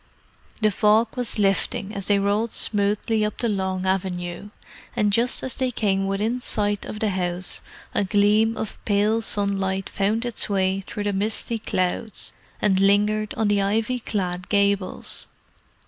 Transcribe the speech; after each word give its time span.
The 0.61 0.71
fog 0.71 1.15
was 1.15 1.37
lifting 1.37 1.93
as 1.93 2.07
they 2.07 2.17
rolled 2.17 2.53
smoothly 2.53 3.23
up 3.23 3.37
the 3.37 3.47
long 3.47 3.85
avenue; 3.85 4.49
and 4.95 5.13
just 5.13 5.43
as 5.43 5.53
they 5.53 5.69
came 5.69 6.07
within 6.07 6.39
sight 6.39 6.85
of 6.85 6.99
the 6.99 7.11
house 7.11 7.61
a 7.93 8.03
gleam 8.03 8.57
of 8.57 8.83
pale 8.83 9.21
sunlight 9.21 9.87
found 9.89 10.25
its 10.25 10.49
way 10.49 10.81
through 10.81 11.03
the 11.03 11.13
misty 11.13 11.59
clouds 11.59 12.33
and 12.59 12.79
lingered 12.79 13.35
on 13.35 13.47
the 13.47 13.61
ivy 13.61 13.99
clad 13.99 14.49
gables. 14.49 15.27